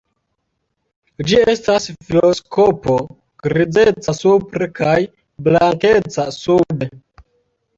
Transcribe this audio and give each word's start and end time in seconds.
Ĝi 1.31 1.41
estas 1.51 1.85
filoskopo 2.07 2.97
grizeca 3.49 4.17
supre 4.21 4.69
kaj 4.81 4.97
blankeca 5.49 6.27
sube. 6.41 6.91